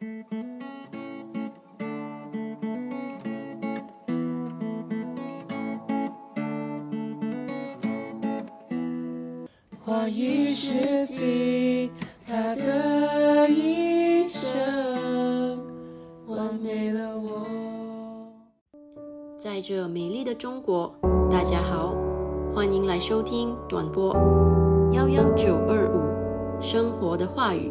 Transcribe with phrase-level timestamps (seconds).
[0.00, 0.06] 话
[10.08, 11.90] 语是尽
[12.26, 15.60] 他的一生，
[16.26, 17.46] 完美了我。
[19.36, 20.94] 在这美丽的中国，
[21.30, 21.94] 大家好，
[22.54, 24.16] 欢迎来收听短波
[24.92, 26.00] 幺幺九二五
[26.62, 27.70] 生活的话语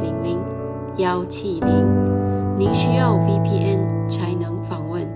[0.97, 1.85] 幺七零。
[2.57, 5.07] 您需要 VPN 才能访问，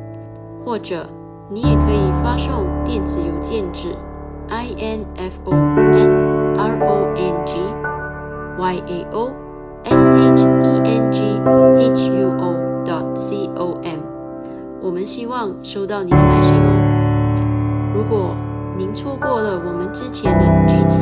[0.66, 1.08] 或者
[1.50, 3.90] 你也可以发送电子邮件至
[4.50, 5.54] info
[5.94, 6.10] at
[6.58, 7.56] r o n g
[8.58, 9.32] y a o
[9.84, 11.22] s h e n g
[11.78, 14.00] h u o dot c o m。
[14.82, 17.94] 我们希望收到你的来信哦。
[17.96, 18.36] 如果
[18.78, 21.02] 您错过了我们之前的剧集，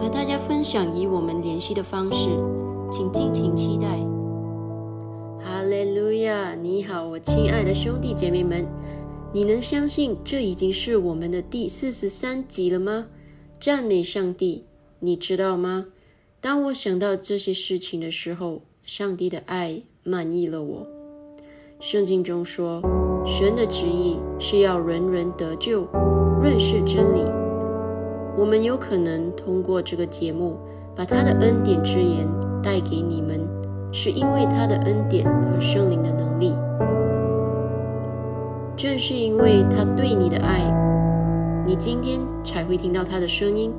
[0.00, 2.30] 和大家分享以我们联系的方式，
[2.90, 3.98] 请敬请期待。
[5.44, 6.54] 哈利路亚！
[6.54, 8.66] 你好，我亲爱的兄弟姐妹们，
[9.30, 13.08] 你能相信这已经是我们的第四十三集了吗？
[13.60, 14.64] 赞美上帝！
[15.00, 15.84] 你知道吗？
[16.40, 20.86] 当我想到这些事情的时候，上帝的爱满意了我。
[21.78, 22.80] 圣经中说，
[23.26, 25.86] 神的旨意是要人人得救。
[26.42, 27.20] 认识真理，
[28.36, 30.56] 我们有可能通过这个节目，
[30.96, 32.26] 把他的恩典之言
[32.62, 33.40] 带给你们，
[33.92, 36.54] 是因为他的恩典和圣灵的能力。
[38.76, 40.62] 正是因为他对你的爱，
[41.66, 43.72] 你今天才会听到他的声音。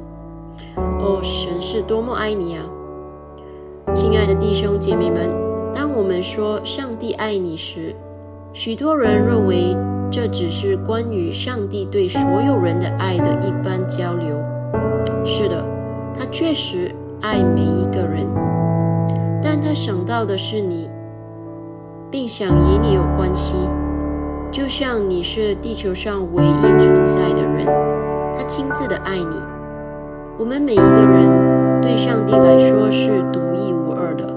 [0.99, 2.63] 哦，神是多么爱你啊！
[3.95, 5.31] 亲爱的弟兄姐妹们，
[5.73, 7.95] 当我们说上帝爱你时，
[8.53, 9.75] 许多人认为
[10.11, 14.35] 这只是关于上帝对所有人的爱的一般交流。
[15.23, 15.65] 是的，
[16.17, 18.27] 他确实爱每一个人，
[19.41, 20.89] 但他想到的是你，
[22.11, 23.55] 并想与你有关系。
[24.51, 27.65] 就像你是地球上唯一存在的人，
[28.35, 29.41] 他亲自的爱你。
[30.37, 34.27] 我们每一个人对上帝来说是独一无二的，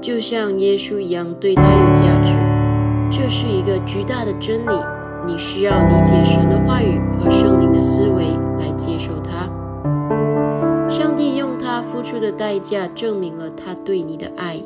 [0.00, 2.49] 就像耶稣一样对他有价值。
[3.10, 4.70] 这是一个巨大的真理，
[5.26, 8.24] 你需要理解神的话语和圣灵的思维
[8.56, 9.50] 来接受它。
[10.88, 14.62] 上帝用他付出的代价证明了他对你的爱，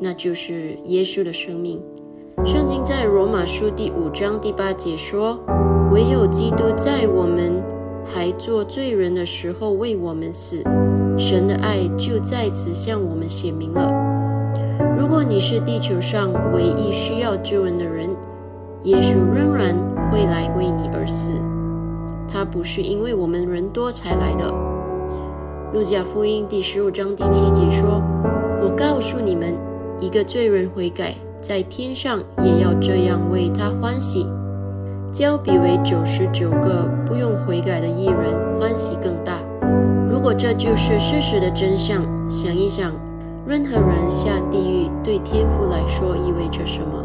[0.00, 1.80] 那就是耶稣的生命。
[2.44, 5.38] 圣经在罗马书第五章第八节说
[5.92, 7.62] ：“唯有基督在我们
[8.04, 10.62] 还做罪人的时候为我们死，
[11.18, 13.90] 神的爱就在此向我们显明了。”
[14.98, 18.10] 如果你是地球上唯一需要救恩的人，
[18.82, 19.74] 耶稣仍然
[20.10, 21.32] 会来为你而死。
[22.28, 24.52] 他不是因为我们人多才来的。
[25.72, 28.02] 路加福音第十五章第七节说
[28.62, 29.54] ：“我告诉你们，
[30.00, 34.26] 一个罪人悔改。”在天上也要这样为他欢喜，
[35.12, 39.38] 交比为九十九个不用悔改的艺人欢喜更大。
[40.10, 42.90] 如果这就是事实的真相，想一想，
[43.46, 47.00] 任何人下地狱对天父来说意味着什么？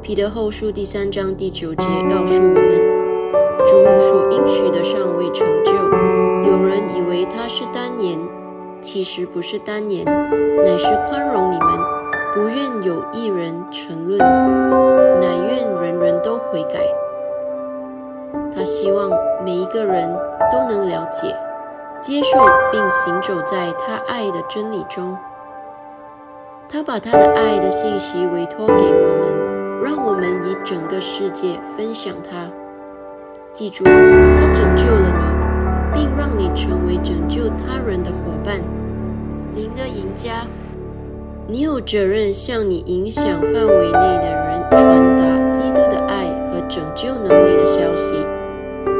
[0.00, 2.80] 彼得后书第三章第九节告诉我们：
[3.66, 5.72] 主所应许的尚未成就。
[6.50, 8.18] 有人以为他是单言，
[8.80, 11.78] 其实不是单言，乃是宽容你们。
[12.34, 16.80] 不愿有一人沉沦，乃愿人人都悔改。
[18.54, 19.10] 他希望
[19.44, 20.08] 每一个人
[20.50, 21.36] 都能了解、
[22.00, 22.38] 接受
[22.70, 25.16] 并行走在他爱的真理中。
[26.68, 32.46] 他把他的爱的信息委托给我们，让我们以整个世界分享他。
[33.52, 35.08] 记住，他拯救了
[35.92, 38.60] 你，并让你成为拯救他人的伙伴，
[39.54, 40.46] 您的赢家。
[41.46, 48.14] 你有责任向你影响范围内的人传达基督的爱和拯救能力的消息。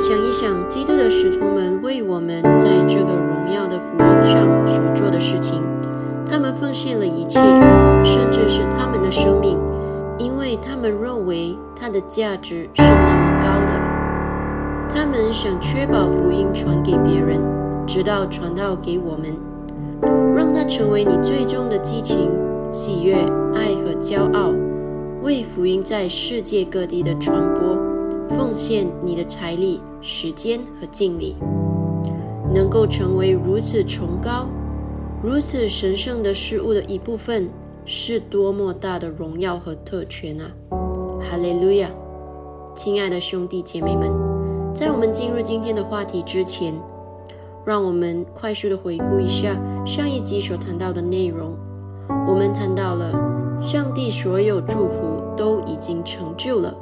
[0.01, 5.63] 想一想，基督的使徒们为我们在这个荣耀的福音上所做的事情，
[6.25, 7.41] 他们奉献了一切，
[8.05, 9.59] 甚至是他们的生命，
[10.17, 13.89] 因为他们认为它的价值是那么高的。
[14.89, 17.41] 他们想确保福音传给别人，
[17.87, 19.37] 直到传到给我们。
[20.37, 22.31] 让它成为你最终的激情、
[22.71, 23.15] 喜悦、
[23.53, 24.55] 爱和骄傲，
[25.23, 27.77] 为福音在世界各地的传播
[28.29, 31.37] 奉献你的财力、时间和精力，
[32.55, 34.47] 能够成为如此崇高、
[35.23, 37.49] 如此神圣的事物的一部分，
[37.85, 40.51] 是多么大的荣耀和特权啊！
[41.21, 41.91] 哈利路亚！
[42.75, 44.11] 亲爱的兄弟姐妹们，
[44.73, 46.75] 在我们进入今天的话题之前。
[47.65, 49.55] 让我们快速的回顾一下
[49.85, 51.55] 上一集所谈到的内容。
[52.27, 53.13] 我们谈到了
[53.61, 56.75] 上帝所有祝福都已经成就了。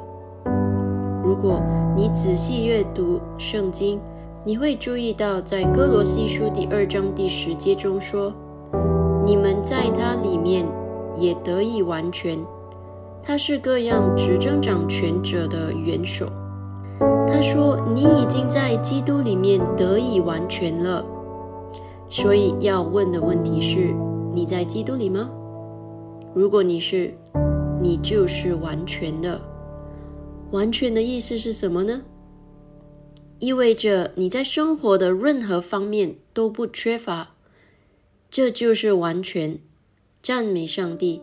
[1.27, 1.61] 如果
[1.93, 3.99] 你仔细阅读圣经，
[4.45, 8.31] 你会注意到在哥罗西书第二章第十节中说
[9.27, 10.65] ：“你们在他里面
[11.17, 12.39] 也得以完全。”
[13.21, 16.27] 他是各样执政掌权者的元首。
[17.27, 21.03] 他说：“你已经在基督里面得以完全了。”
[22.09, 23.93] 所以要问的问题是：
[24.33, 25.29] 你在基督里吗？
[26.33, 27.13] 如果你是，
[27.81, 29.37] 你就是完全的。
[30.51, 32.01] 完全的意思是什么呢？
[33.39, 37.35] 意味着你在生活的任何方面都不缺乏，
[38.31, 39.59] 这就是完全。
[40.23, 41.21] 赞美上帝！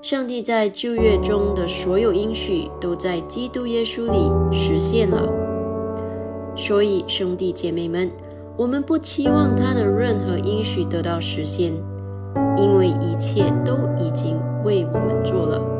[0.00, 5.28] 上帝在旧约中的所有应许都在基督耶稣里实现了。
[6.56, 8.10] 所以，兄弟姐妹们，
[8.56, 11.72] 我们不期望他的任何应许得到实现，
[12.56, 15.73] 因为一切都已经为我们做了。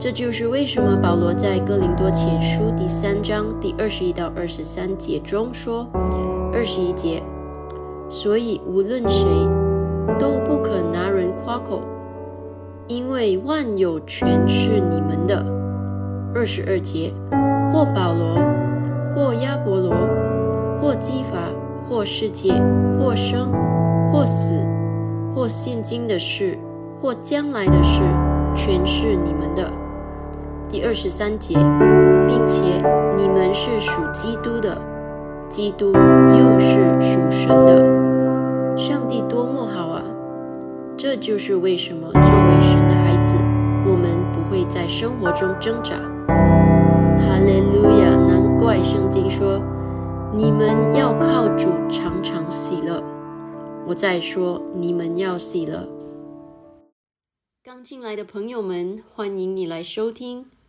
[0.00, 5.88] 这就是为什么保罗在哥林多前书第三章第二十一到二十三节中说
[6.54, 7.20] ：“二十一节，
[8.08, 9.26] 所以无论谁
[10.16, 11.82] 都不可拿人夸口。”
[12.86, 15.44] 因为万有全是你们的。
[16.32, 17.12] 二十二节，
[17.72, 18.36] 或保罗，
[19.16, 19.92] 或亚伯罗，
[20.80, 21.50] 或基法，
[21.90, 22.52] 或世界，
[23.00, 23.50] 或生，
[24.12, 24.54] 或死，
[25.34, 26.56] 或现今的事，
[27.02, 28.00] 或将来的事，
[28.54, 29.68] 全是你们的。
[30.70, 31.54] 第二十三节，
[32.28, 32.62] 并且
[33.16, 34.78] 你们是属基督的，
[35.48, 38.76] 基督又是属神的。
[38.76, 40.04] 上帝多么好啊！
[40.96, 43.36] 这就是为什么作为神的孩子，
[43.86, 45.96] 我们不会在生活中挣扎。
[47.18, 48.10] 哈利路亚！
[48.14, 49.60] 难怪圣经说，
[50.36, 53.02] 你们要靠主常常喜乐。
[53.86, 55.88] 我再说，你们要喜乐。
[57.64, 60.44] 刚进来的朋友们，欢迎你来收听。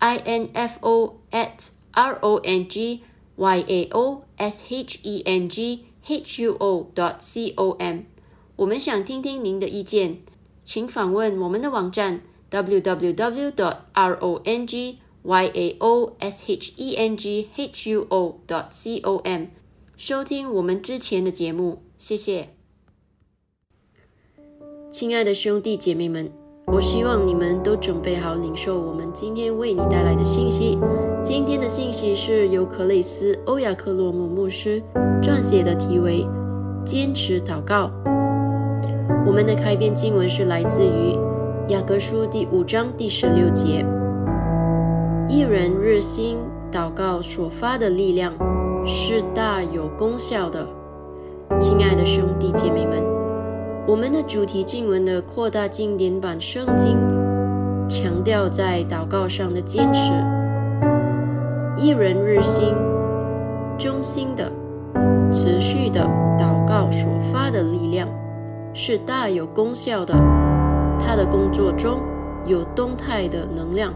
[0.00, 3.02] Info at r o n g
[3.36, 8.04] y a o s h e n g h u o dot c o m。
[8.56, 10.18] 我们想听听您的意见，
[10.64, 17.90] 请访问我们的网站 www dot r o n g y a o s h e n g h
[17.90, 19.46] u o dot c o m，
[19.96, 21.82] 收听我们之前的节目。
[21.98, 22.50] 谢谢，
[24.92, 26.43] 亲爱的兄弟姐妹们。
[26.66, 30.78] 我希望你们都准备好领受我们今天为你带来的信息。
[31.22, 34.82] 今天的信息是由克雷斯·欧亚克洛姆牧师
[35.22, 36.26] 撰写的，题为
[36.84, 37.90] “坚持祷告”。
[39.26, 41.16] 我们的开篇经文是来自于
[41.68, 43.84] 雅各书第五章第十六节
[45.28, 46.38] ：“一人日心
[46.72, 48.32] 祷告所发的力量
[48.86, 50.66] 是大有功效的。”
[51.60, 53.13] 亲爱的兄弟姐妹们。
[53.86, 56.96] 我们的主题经文的扩大经典版圣经
[57.86, 60.10] 强调在祷告上的坚持，
[61.76, 62.74] 一人日心、
[63.76, 64.50] 忠心的、
[65.30, 66.00] 持续的
[66.38, 68.08] 祷告所发的力量
[68.72, 70.14] 是大有功效的。
[70.98, 72.00] 他的工作中
[72.46, 73.92] 有动态的能量。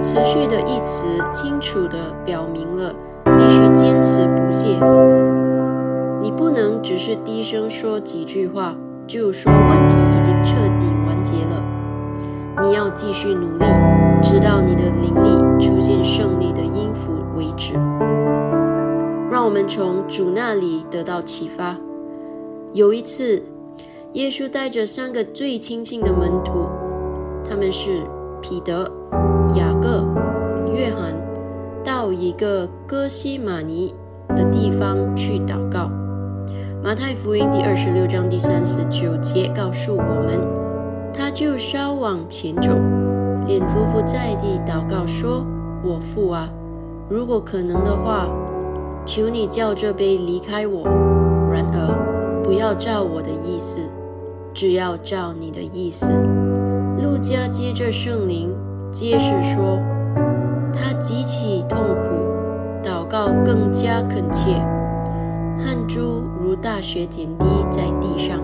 [0.00, 4.78] 持续的一词清楚地表明了必须坚持不懈。
[6.50, 8.74] 不能只是低声说几句话，
[9.06, 11.62] 就说问题已经彻底完结了。
[12.60, 13.64] 你要继续努力，
[14.20, 17.74] 直到你的灵力出现胜利的音符为止。
[19.30, 21.76] 让我们从主那里得到启发。
[22.72, 23.40] 有一次，
[24.14, 26.66] 耶稣带着三个最亲近的门徒，
[27.48, 28.02] 他们是
[28.40, 28.90] 彼得、
[29.54, 30.04] 雅各、
[30.74, 31.14] 约翰，
[31.84, 33.94] 到一个哥西玛尼
[34.30, 35.88] 的地方去祷告。
[36.82, 40.40] 马太福音第二十六章第三十九节告诉我们，
[41.12, 42.70] 他就稍往前走，
[43.46, 45.44] 脸伏伏在地祷告说
[45.84, 46.48] ：“我父啊，
[47.10, 48.26] 如果可能的话，
[49.04, 50.82] 求你叫这杯离开我；
[51.52, 53.82] 然而不要照我的意思，
[54.54, 56.06] 只要照你的意思。”
[57.04, 58.56] 路加接着圣灵
[58.90, 59.78] 揭示说，
[60.72, 64.54] 他极其痛苦，祷告更加恳切，
[65.64, 66.22] 汗珠。
[66.42, 68.38] 如大雪点滴在地上，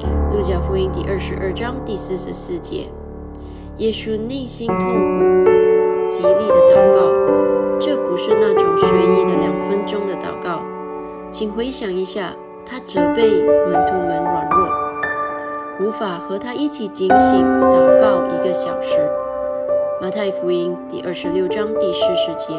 [0.32, 2.88] 《路加福音》第二十二章第四十四节。
[3.78, 5.50] 耶稣内心痛苦，
[6.08, 10.62] 极力的祷告，这不是那种随意的两分钟的祷告。
[11.30, 12.32] 请回想一下，
[12.64, 18.98] 他责备门徒们软弱，无法和他一起警醒祷告一个小时。
[20.00, 22.54] 马太福音第二十六章第四十节。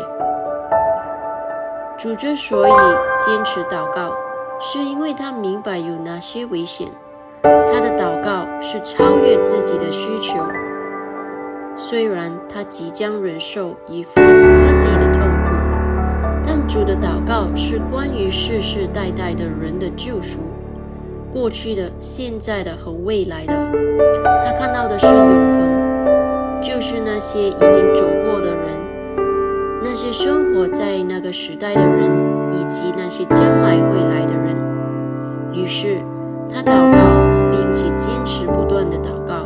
[2.00, 2.72] 主之所以
[3.20, 4.14] 坚持祷告。
[4.62, 6.88] 是因为他明白有哪些危险，
[7.44, 10.38] 他的祷告是超越自己的需求。
[11.78, 15.52] 虽然他即将忍受一分分离的痛苦，
[16.46, 20.40] 但主的祷告是关于世世代代的人的救赎，
[21.34, 23.54] 过去的、现在的和未来的。
[24.46, 28.69] 他看到的是永恒，就是那些已经走过的人，
[30.12, 32.30] 生活在那个时代的人。
[32.52, 34.56] 以及那些将来会来的人。
[35.54, 35.98] 于是
[36.52, 36.98] 他祷告，
[37.52, 39.46] 并且坚持不断的祷告。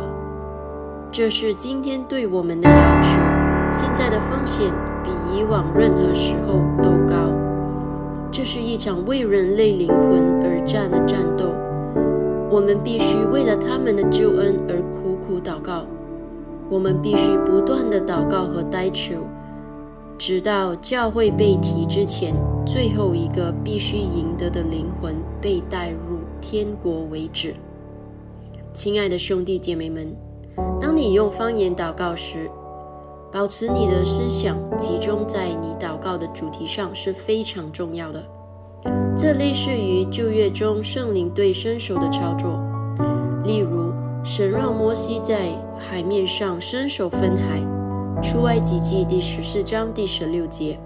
[1.12, 3.20] 这是今天对我们的要求。
[3.70, 7.30] 现在的风险比以往任何时候都高。
[8.30, 11.44] 这是一场为人类灵魂而战的战斗。
[12.50, 15.84] 我们必须为了他们的救恩而苦苦祷告。
[16.70, 19.16] 我们必须不断的祷告和代求。
[20.18, 27.54] 直到教会被提之前，最后一个必须赢得的灵魂被带入天国为止。
[28.72, 30.14] 亲爱的兄弟姐妹们，
[30.80, 32.50] 当你用方言祷告时，
[33.32, 38.24] 保持你的思想集中在你祷告的主题上是非常重要的。
[39.16, 42.60] 这类似于旧约中圣灵对伸手的操作，
[43.42, 43.92] 例如
[44.22, 47.60] 神让摩西在海面上伸手分海，
[48.24, 50.78] 出埃及记第十四章第十六节。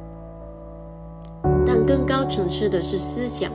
[1.64, 3.52] 但更高层次的是思想，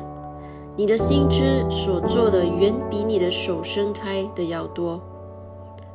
[0.77, 5.01] 你的心知所做的远比你的手伸开的要多。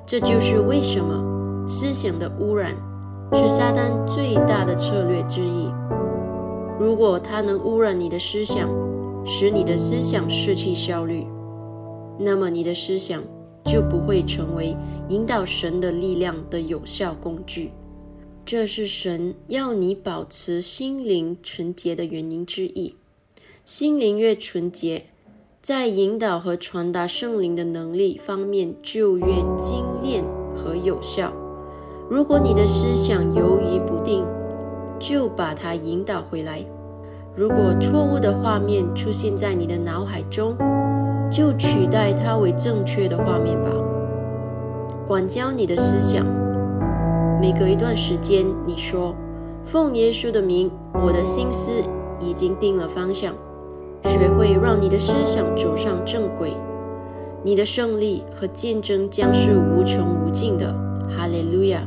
[0.04, 2.74] 这就是为什么思想的污染
[3.32, 5.70] 是撒旦最大的策略之一。
[6.78, 8.68] 如果它能污染你的思想，
[9.24, 11.26] 使你的思想失去效率，
[12.18, 13.22] 那么你的思想
[13.68, 14.74] 就不会成为
[15.10, 17.70] 引导神的力量的有效工具。
[18.46, 22.94] 这是神要你保持心灵纯洁的原因之一。
[23.66, 25.04] 心灵越纯洁，
[25.60, 29.26] 在引导和传达圣灵的能力方面就越
[29.60, 30.24] 精炼
[30.56, 31.30] 和有效。
[32.08, 34.24] 如果你的思想犹豫不定，
[34.98, 36.64] 就把它引导回来。
[37.36, 40.56] 如果错误的画面出现在你的脑海中，
[41.30, 43.70] 就取代它为正确的画面吧。
[45.06, 46.24] 管教你的思想。
[47.40, 49.14] 每隔一段时间，你说
[49.64, 51.70] ：“奉耶稣的名，我的心思
[52.18, 53.32] 已经定了方向。”
[54.04, 56.52] 学会让你的思想走上正轨，
[57.42, 60.72] 你的胜利和见证将是无穷无尽的。
[61.08, 61.82] 哈利路亚！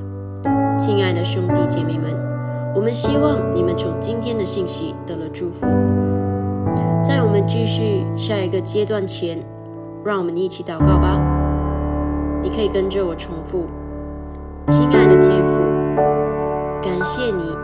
[0.78, 2.12] 亲爱的兄弟姐妹们，
[2.76, 5.66] 我们希望你们从今天的信息得了祝福。
[7.04, 9.38] 在我们继续下一个阶段前，
[10.04, 11.20] 让我们一起祷告吧。
[12.44, 13.66] 你可以跟着我重复。
[14.68, 15.58] 亲爱的天父，
[16.82, 17.58] 感谢你，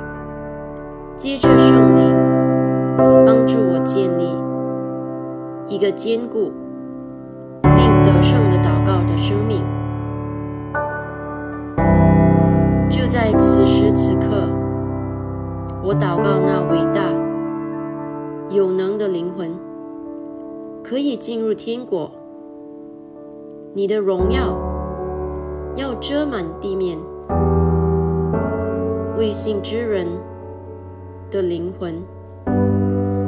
[1.15, 2.15] 接着圣灵
[3.25, 4.27] 帮助我建立
[5.67, 6.51] 一个坚固
[7.61, 9.61] 并得胜的祷告的生命。
[12.89, 14.49] 就在此时此刻，
[15.83, 17.01] 我祷告那伟大
[18.49, 19.51] 有能的灵魂
[20.83, 22.09] 可以进入天国，
[23.73, 24.55] 你的荣耀。
[25.75, 26.97] 要遮满地面，
[29.15, 30.07] 未信之人
[31.29, 31.93] 的灵魂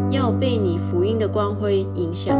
[0.09, 2.35] 要被你福音的光辉影响，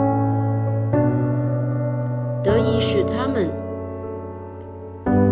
[2.42, 3.50] 得以使他们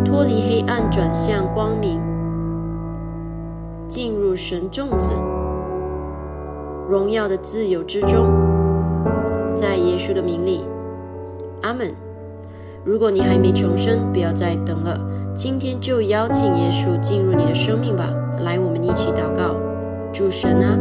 [0.06, 2.00] 脱离黑暗，转向光明，
[3.88, 5.10] 进入神种子
[6.90, 8.26] 荣耀的自由之中。
[9.56, 10.64] 在耶稣的名里，
[11.64, 11.94] 阿门。
[12.86, 14.98] 如果你还没重生，不要再等了，
[15.34, 18.14] 今天就邀请耶稣进入你的生命吧。
[18.40, 19.56] 来，我们一起祷告：
[20.14, 20.78] 主神啊，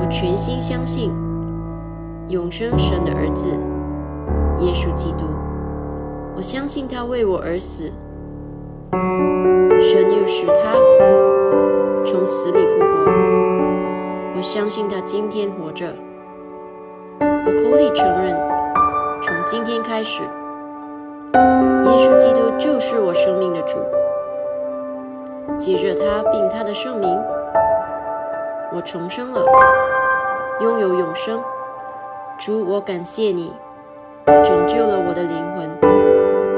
[0.00, 1.10] 我全心相信
[2.28, 3.48] 永生神的儿子
[4.64, 5.24] 耶稣基督，
[6.36, 7.90] 我相信他为我而死，
[9.80, 10.76] 神又使他
[12.04, 13.41] 从死里复活，
[14.42, 15.86] 我相信他今天活着，
[17.20, 18.36] 我口里承认，
[19.22, 20.20] 从今天开始。
[21.34, 23.78] 耶稣基督就是我生命的主。
[25.56, 27.08] 接着他并他的圣名，
[28.74, 29.46] 我重生了，
[30.60, 31.40] 拥有永生。
[32.36, 33.52] 主，我感谢你
[34.26, 35.70] 拯救了我的灵魂。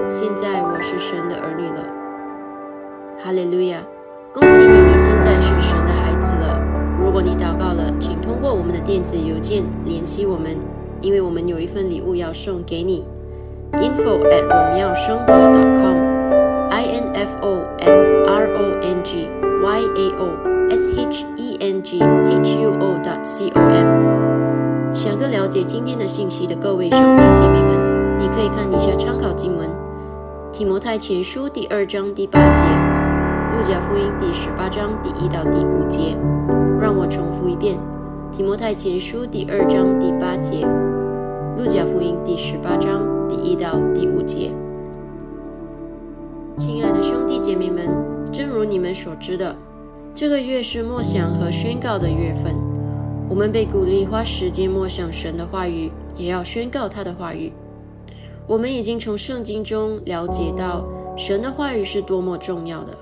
[0.08, 1.84] 现在我是神的儿女了。
[3.22, 3.78] 哈利路亚！
[4.32, 6.58] 恭喜你，你现在是神的孩子了。
[6.98, 7.73] 如果你祷告，
[8.44, 10.54] 过我们的电子邮件联系我们，
[11.00, 13.02] 因为我们有一份礼物要送给你。
[13.72, 19.30] info at 荣耀生活 .com，i n f o at r o n g
[19.64, 20.28] y a o
[20.68, 24.92] s h e n g h u o dot c o m。
[24.92, 29.70] 想更了解今天的信息的各位兄弟姐妹们，你可以看一下参考经文：
[30.52, 36.14] 提摩太前书第二章第八节，路加福音第十八章第一到第五节。
[36.78, 37.78] 让我重复一遍：
[38.36, 40.66] 提摩太前书第二章第八节，
[41.56, 43.28] 路加福音第十八章。
[43.28, 44.52] 第一到第五节，
[46.56, 47.88] 亲爱的兄弟姐妹们，
[48.32, 49.54] 正如你们所知的，
[50.12, 52.56] 这个月是默想和宣告的月份。
[53.28, 57.52] 我们被鼓励花时间默想神的话语，也要宣告他的话语。
[58.48, 60.84] 我们已经从圣经中了解到，
[61.16, 62.98] 神的话语是多么重要的。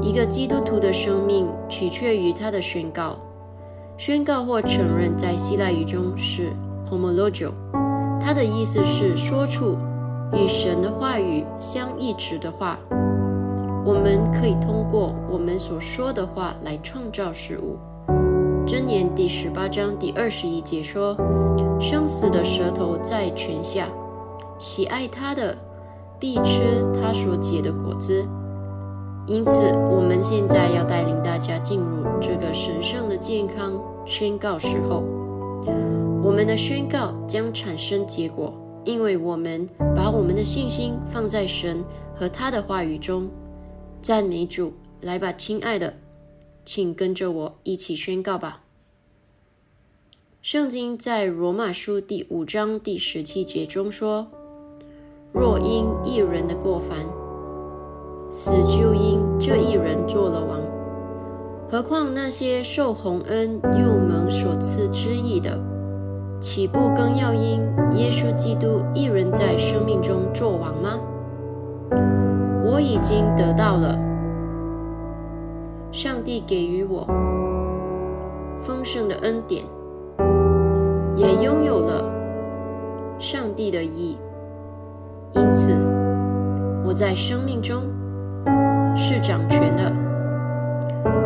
[0.00, 3.16] 一个基督徒的生命取决于他的宣告。
[3.96, 6.52] 宣告或承认，在希腊语中是
[6.90, 7.50] homologio。
[8.20, 9.76] 它的意思是说出
[10.32, 12.78] 与神的话语相一致的话。
[13.84, 17.76] 我们可以通过我们所说的话来创造事物。
[18.64, 21.16] 箴言第十八章第二十一节说
[21.80, 23.88] ：“生死的舌头在泉下，
[24.58, 25.56] 喜爱它的，
[26.18, 26.62] 必吃
[26.94, 28.24] 它所结的果子。
[29.26, 35.04] 因此，我们现在要带领大家进入这个神圣的健康宣告时候。
[36.22, 38.52] 我们的宣告将产生结果，
[38.84, 43.28] 因为我们把我们的信心放在神和他的话语中。
[44.00, 44.72] 赞美主！
[45.00, 45.94] 来吧，亲爱的，
[46.64, 48.64] 请跟着我一起宣告吧。
[50.42, 54.26] 圣经在罗马书第五章第十七节中说
[55.32, 57.06] ：“若因一人的过犯，
[58.34, 60.58] 死就因这一人做了王，
[61.70, 65.60] 何况那些受洪恩又蒙所赐之意的，
[66.40, 67.60] 岂不更要因
[67.92, 70.98] 耶稣基督一人在生命中做王吗？”
[72.64, 73.98] 我已经得到了。
[75.90, 77.06] 上帝给予我
[78.62, 79.62] 丰盛的恩典，
[81.14, 82.02] 也拥有了
[83.18, 84.16] 上帝的意，
[85.34, 85.74] 因此
[86.82, 87.82] 我在生命中
[88.94, 89.92] 是掌权的，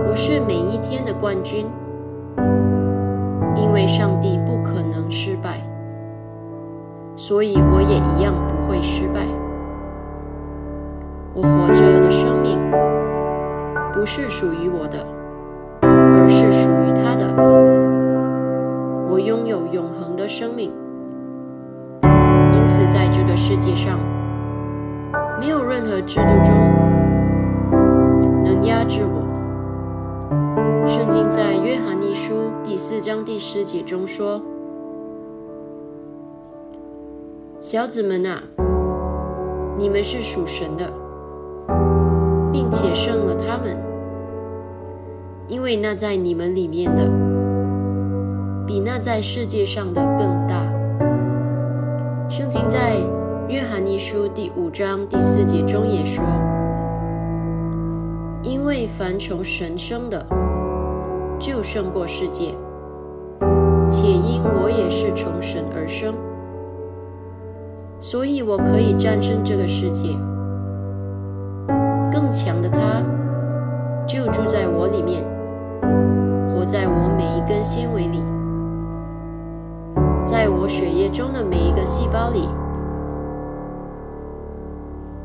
[0.09, 1.67] 我是每一天的冠军，
[3.57, 5.61] 因为上帝不可能失败，
[7.17, 9.27] 所以我也一样不会失败。
[11.35, 12.59] 我活着的生命。
[13.93, 14.99] 不是属于我的，
[15.81, 17.27] 而是属于他的。
[19.09, 20.71] 我拥有永恒的生命，
[22.53, 23.99] 因此在这个世界上，
[25.41, 26.55] 没有任何制度中
[28.67, 29.25] 压制我。
[30.87, 34.43] 圣经在约翰一书第四章第十节中说
[37.61, 38.43] ：“小子们啊，
[39.79, 40.93] 你们是属神的，
[42.53, 43.77] 并且胜了他们。”
[45.49, 47.09] 因为那在你们里面的，
[48.67, 50.67] 比那在世界上的更大。
[52.29, 52.97] 圣经在
[53.49, 56.25] 约翰一书第五章第四节中也说
[58.47, 60.25] ：“因为凡从神生的，
[61.37, 62.55] 就胜过世界；
[63.89, 66.15] 且因我也是从神而生，
[67.99, 70.17] 所以我可以战胜这个世界。
[72.13, 73.03] 更强的他，
[74.07, 75.25] 就住在我里面。”
[76.55, 78.23] 活在我每一根纤维里，
[80.25, 82.49] 在我血液中的每一个细胞里，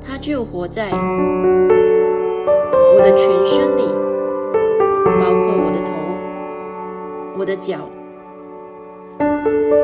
[0.02, 0.92] 它就活在
[2.94, 3.84] 我的全身里，
[5.20, 5.92] 包括我的头、
[7.38, 7.78] 我的脚。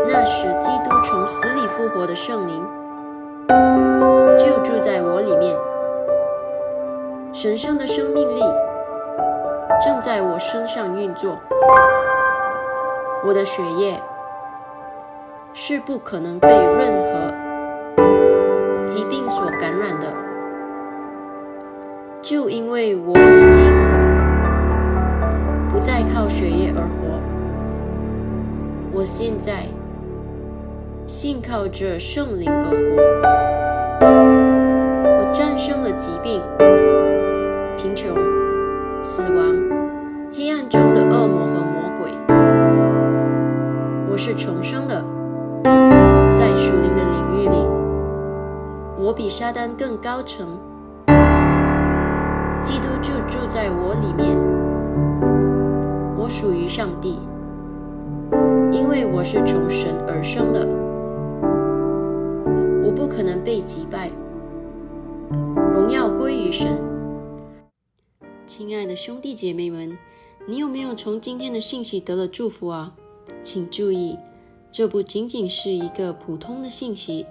[0.09, 2.63] 那使基督从死里复活的圣灵，
[4.37, 5.55] 就住在我里面，
[7.33, 8.41] 神圣的生命力。
[9.85, 11.37] 正在我身上运作，
[13.23, 14.01] 我的血液
[15.53, 20.07] 是不可能被任何疾病所感染的，
[22.27, 23.63] 就因为我已经
[25.71, 27.21] 不再靠血液而活，
[28.91, 29.63] 我现在
[31.05, 34.05] 信靠着圣灵而活，
[35.07, 36.41] 我战胜了疾病、
[37.77, 38.13] 贫穷、
[39.01, 39.55] 死亡。
[40.33, 42.11] 黑暗中的恶魔和魔鬼，
[44.11, 45.01] 我是重生的，
[46.33, 47.55] 在属灵的领域里，
[48.99, 50.45] 我比撒旦更高层。
[52.67, 54.37] 基督就住在我里面，
[56.17, 57.17] 我属于上帝，
[58.73, 60.67] 因为我是从神而生的，
[62.83, 64.11] 我不可能被击败。
[65.75, 66.77] 荣耀归于神。
[68.45, 69.97] 亲爱的兄弟姐妹们。
[70.45, 72.93] 你有没有从今天的信息得了祝福啊？
[73.43, 74.17] 请注意，
[74.73, 77.25] 这不仅仅是一个普通的信息，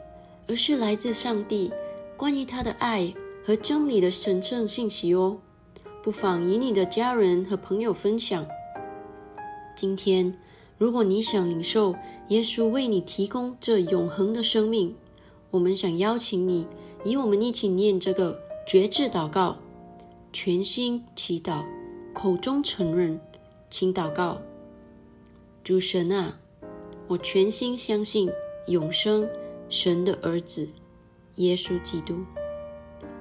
[0.49, 1.71] 而是来自上帝
[2.17, 3.13] 关于他的爱
[3.47, 5.39] 和真理的神圣信息哦。
[6.03, 8.45] 不妨与你的家人和朋友分享。
[9.77, 10.37] 今天，
[10.77, 11.95] 如果你想领受
[12.31, 14.97] 耶稣为你提供这永恒的生命，
[15.53, 16.67] 我们想邀请你
[17.05, 19.57] 与我们一起念这个绝志祷告，
[20.33, 21.65] 全心祈祷。
[22.13, 23.21] 口中承认，
[23.71, 24.43] 请祷告。
[25.63, 26.37] 主神啊，
[27.07, 28.29] 我全心相信
[28.67, 29.29] 永生
[29.69, 30.69] 神的儿子
[31.37, 32.25] 耶稣基督。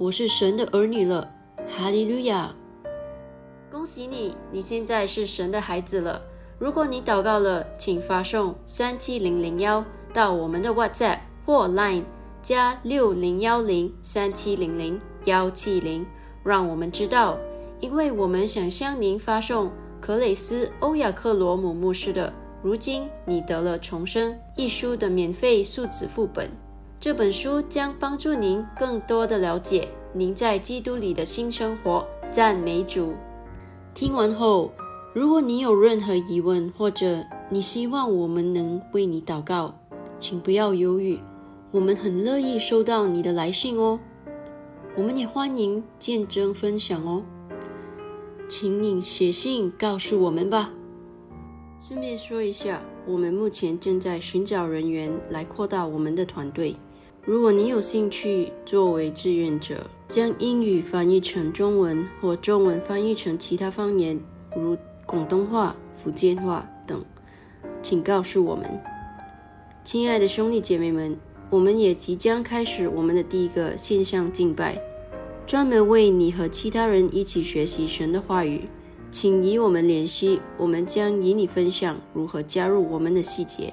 [0.00, 1.30] 我是神的儿女了，
[1.68, 2.54] 哈利路亚！
[3.70, 6.22] 恭喜你，你现在是神的孩子了。
[6.58, 12.04] 如果你祷告了，请发送三七零零幺到我们的 WhatsApp 或 Line
[12.40, 16.06] 加六零幺零三七零零幺七零，
[16.42, 17.36] 让我们知道，
[17.78, 22.30] 因为我们想向您发送克雷斯·欧亚克罗姆牧师的
[22.62, 26.50] 《如今你得了重生》一书的免费数字副本。
[27.00, 32.06] 这本书将帮助您更多的了解您在基督里的新生活。
[32.30, 33.14] 赞美主！
[33.94, 34.70] 听完后。
[35.12, 39.74] 如果你有任何疑问，或者你希望我们能为你祷告，
[40.20, 41.18] 请不要犹豫，
[41.72, 43.98] 我们很乐意收到你的来信哦。
[44.94, 47.24] 我们也欢迎见证分享哦，
[48.46, 50.70] 请你写信告诉我们吧。
[51.80, 56.76] 顺便说一下，我们目前正在寻找人员来扩大我们的团队。
[57.30, 64.18] 如果你有兴趣作为志愿者，将英语翻译成中文或中文翻译成其他方言，
[64.56, 64.76] 如。
[65.06, 67.00] 广东话、福建话等，
[67.82, 68.64] 请告诉我们，
[69.84, 71.16] 亲爱的兄弟姐妹们，
[71.50, 74.80] 我们也即将开始我们的第一个线上敬拜，
[75.46, 78.68] 专门为你和其他人一起学习神的话语，
[79.12, 83.72] 请与我们联系，我们将与你分享如何加入我们的细节。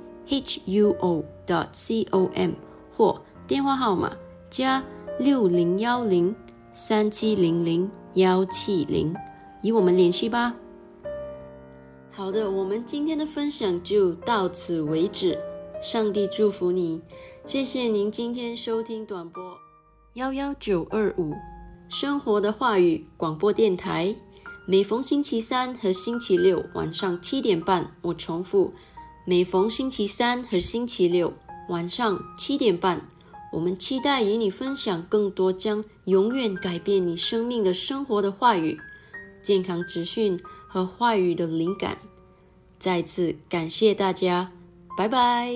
[0.31, 2.51] h u o dot c o m
[2.95, 4.15] 或电话号码
[4.49, 4.81] 加
[5.19, 6.33] 六零幺零
[6.71, 9.13] 三七零零幺七零。
[9.61, 10.55] 与我们联系吧。
[12.11, 15.37] 好的，我们今天的分享就到此为止。
[15.81, 17.01] 上帝祝福你，
[17.45, 19.43] 谢谢您今天收听短波
[20.13, 21.33] 幺幺九二五
[21.89, 24.15] 生活的话语广播电台。
[24.65, 28.71] 每逢星期三和星期六晚上七点半，我重复：
[29.25, 31.33] 每逢星期三和星期六
[31.69, 33.07] 晚上七点半，
[33.53, 38.79] 我们期待与你分享更多将永远改变你生命的生活的话语。
[39.41, 41.97] 健康资讯和话语的灵感，
[42.77, 44.51] 再次感谢大家，
[44.97, 45.55] 拜拜。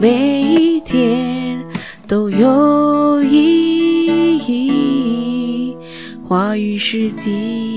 [0.00, 1.62] 每一天
[2.08, 5.76] 都有意义。
[6.26, 7.69] 话语时机。